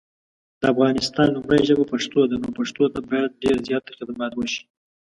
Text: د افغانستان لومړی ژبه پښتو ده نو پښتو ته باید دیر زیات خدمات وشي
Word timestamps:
د 0.61 0.63
افغانستان 0.73 1.27
لومړی 1.31 1.61
ژبه 1.69 1.85
پښتو 1.93 2.19
ده 2.31 2.35
نو 2.41 2.49
پښتو 2.57 2.83
ته 2.93 2.99
باید 3.09 3.31
دیر 3.41 3.57
زیات 3.67 3.85
خدمات 3.97 4.31
وشي 4.35 4.61